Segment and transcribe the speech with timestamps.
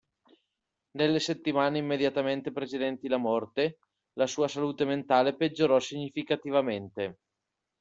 [0.93, 3.77] Nelle settimane immediatamente precedenti la morte,
[4.13, 7.19] la sua salute mentale peggiorò significativamente.